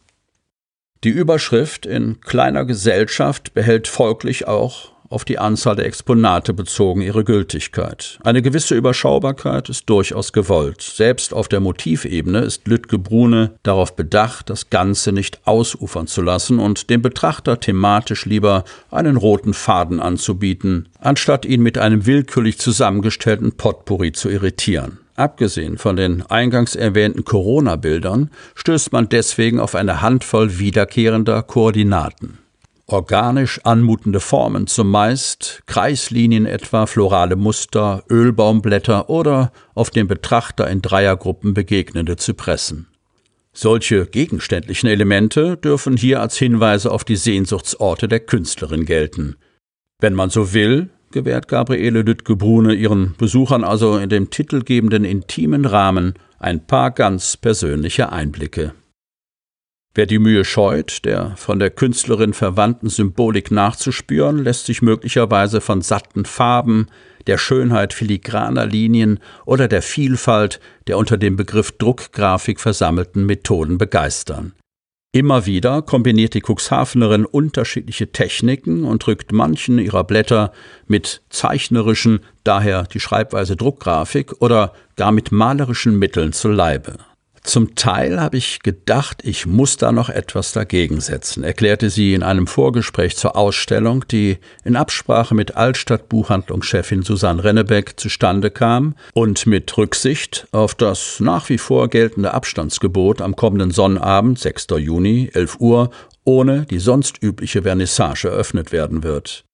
Die 1.04 1.10
Überschrift 1.10 1.84
in 1.84 2.22
kleiner 2.22 2.64
Gesellschaft 2.64 3.52
behält 3.52 3.86
folglich 3.86 4.48
auch 4.48 4.92
auf 5.10 5.24
die 5.24 5.38
Anzahl 5.38 5.74
der 5.74 5.86
Exponate 5.86 6.54
bezogen 6.54 7.02
ihre 7.02 7.24
Gültigkeit. 7.24 8.18
Eine 8.22 8.42
gewisse 8.42 8.76
Überschaubarkeit 8.76 9.68
ist 9.68 9.90
durchaus 9.90 10.32
gewollt. 10.32 10.80
Selbst 10.80 11.34
auf 11.34 11.48
der 11.48 11.58
Motivebene 11.58 12.38
ist 12.38 12.66
Lütke 12.68 12.96
Brune 12.96 13.50
darauf 13.64 13.96
bedacht, 13.96 14.48
das 14.48 14.70
Ganze 14.70 15.10
nicht 15.10 15.40
ausufern 15.44 16.06
zu 16.06 16.22
lassen 16.22 16.60
und 16.60 16.90
dem 16.90 17.02
Betrachter 17.02 17.58
thematisch 17.58 18.24
lieber 18.24 18.64
einen 18.92 19.16
roten 19.16 19.52
Faden 19.52 19.98
anzubieten, 19.98 20.88
anstatt 21.00 21.44
ihn 21.44 21.60
mit 21.60 21.76
einem 21.76 22.06
willkürlich 22.06 22.58
zusammengestellten 22.58 23.52
Potpourri 23.56 24.12
zu 24.12 24.30
irritieren. 24.30 24.98
Abgesehen 25.16 25.76
von 25.76 25.96
den 25.96 26.22
eingangs 26.30 26.76
erwähnten 26.76 27.24
Corona-Bildern 27.24 28.30
stößt 28.54 28.92
man 28.92 29.08
deswegen 29.08 29.58
auf 29.58 29.74
eine 29.74 30.00
Handvoll 30.00 30.60
wiederkehrender 30.60 31.42
Koordinaten 31.42 32.38
organisch 32.92 33.60
anmutende 33.64 34.20
Formen, 34.20 34.66
zumeist 34.66 35.62
Kreislinien 35.66 36.46
etwa, 36.46 36.86
florale 36.86 37.36
Muster, 37.36 38.04
Ölbaumblätter 38.10 39.08
oder 39.08 39.52
auf 39.74 39.90
dem 39.90 40.08
Betrachter 40.08 40.68
in 40.68 40.82
Dreiergruppen 40.82 41.54
begegnende 41.54 42.16
Zypressen. 42.16 42.88
Solche 43.52 44.06
gegenständlichen 44.06 44.88
Elemente 44.88 45.56
dürfen 45.56 45.96
hier 45.96 46.20
als 46.20 46.36
Hinweise 46.36 46.92
auf 46.92 47.04
die 47.04 47.16
Sehnsuchtsorte 47.16 48.06
der 48.06 48.20
Künstlerin 48.20 48.84
gelten. 48.84 49.36
Wenn 49.98 50.14
man 50.14 50.30
so 50.30 50.52
will, 50.54 50.90
gewährt 51.10 51.48
Gabriele 51.48 52.02
Lüttgebrune 52.02 52.74
ihren 52.74 53.14
Besuchern 53.18 53.64
also 53.64 53.98
in 53.98 54.08
dem 54.08 54.30
titelgebenden 54.30 55.04
intimen 55.04 55.64
Rahmen 55.64 56.14
ein 56.38 56.66
paar 56.66 56.90
ganz 56.92 57.36
persönliche 57.36 58.12
Einblicke. 58.12 58.72
Wer 59.92 60.06
die 60.06 60.20
Mühe 60.20 60.44
scheut, 60.44 61.04
der 61.04 61.32
von 61.36 61.58
der 61.58 61.70
Künstlerin 61.70 62.32
verwandten 62.32 62.88
Symbolik 62.88 63.50
nachzuspüren, 63.50 64.38
lässt 64.44 64.66
sich 64.66 64.82
möglicherweise 64.82 65.60
von 65.60 65.82
satten 65.82 66.24
Farben, 66.24 66.86
der 67.26 67.38
Schönheit 67.38 67.92
filigraner 67.92 68.66
Linien 68.66 69.18
oder 69.46 69.66
der 69.66 69.82
Vielfalt 69.82 70.60
der 70.86 70.96
unter 70.96 71.18
dem 71.18 71.34
Begriff 71.36 71.72
Druckgrafik 71.72 72.60
versammelten 72.60 73.26
Methoden 73.26 73.78
begeistern. 73.78 74.52
Immer 75.12 75.44
wieder 75.44 75.82
kombiniert 75.82 76.34
die 76.34 76.42
Cuxhavenerin 76.46 77.24
unterschiedliche 77.24 78.12
Techniken 78.12 78.84
und 78.84 79.04
drückt 79.04 79.32
manchen 79.32 79.80
ihrer 79.80 80.04
Blätter 80.04 80.52
mit 80.86 81.22
zeichnerischen, 81.30 82.20
daher 82.44 82.84
die 82.84 83.00
Schreibweise 83.00 83.56
Druckgrafik 83.56 84.40
oder 84.40 84.72
gar 84.94 85.10
mit 85.10 85.32
malerischen 85.32 85.98
Mitteln 85.98 86.32
zu 86.32 86.48
Leibe. 86.48 86.98
Zum 87.42 87.74
Teil 87.74 88.20
habe 88.20 88.36
ich 88.36 88.60
gedacht, 88.60 89.22
ich 89.24 89.46
muss 89.46 89.78
da 89.78 89.92
noch 89.92 90.10
etwas 90.10 90.52
dagegen 90.52 91.00
setzen, 91.00 91.42
erklärte 91.42 91.88
sie 91.88 92.14
in 92.14 92.22
einem 92.22 92.46
Vorgespräch 92.46 93.16
zur 93.16 93.34
Ausstellung, 93.34 94.04
die 94.08 94.38
in 94.62 94.76
Absprache 94.76 95.34
mit 95.34 95.56
Altstadtbuchhandlungschefin 95.56 97.02
Susanne 97.02 97.42
Rennebeck 97.42 97.98
zustande 97.98 98.50
kam 98.50 98.94
und 99.14 99.46
mit 99.46 99.76
Rücksicht 99.76 100.48
auf 100.52 100.74
das 100.74 101.18
nach 101.20 101.48
wie 101.48 101.58
vor 101.58 101.88
geltende 101.88 102.34
Abstandsgebot 102.34 103.22
am 103.22 103.34
kommenden 103.36 103.70
Sonnabend, 103.70 104.38
6. 104.38 104.66
Juni, 104.76 105.30
11 105.32 105.60
Uhr, 105.60 105.90
ohne 106.24 106.66
die 106.66 106.78
sonst 106.78 107.22
übliche 107.22 107.62
Vernissage 107.62 108.28
eröffnet 108.28 108.70
werden 108.70 109.02
wird. 109.02 109.44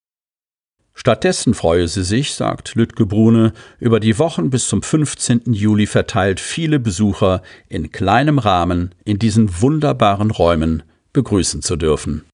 Stattdessen 0.98 1.52
freue 1.52 1.86
sie 1.88 2.02
sich, 2.02 2.32
sagt 2.34 2.74
Lütke 2.74 3.04
Brune, 3.04 3.52
über 3.78 4.00
die 4.00 4.18
Wochen 4.18 4.48
bis 4.48 4.66
zum 4.66 4.82
15. 4.82 5.52
Juli 5.52 5.86
verteilt 5.86 6.40
viele 6.40 6.80
Besucher 6.80 7.42
in 7.68 7.92
kleinem 7.92 8.38
Rahmen 8.38 8.94
in 9.04 9.18
diesen 9.18 9.60
wunderbaren 9.60 10.30
Räumen 10.30 10.82
begrüßen 11.12 11.60
zu 11.60 11.76
dürfen. 11.76 12.24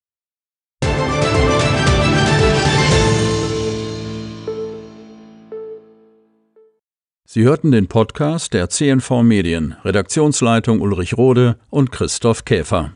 Sie 7.34 7.44
hörten 7.44 7.72
den 7.72 7.88
Podcast 7.88 8.52
der 8.52 8.68
CNV 8.68 9.22
Medien, 9.22 9.74
Redaktionsleitung 9.84 10.80
Ulrich 10.80 11.16
Rode 11.16 11.56
und 11.70 11.90
Christoph 11.90 12.44
Käfer. 12.44 12.90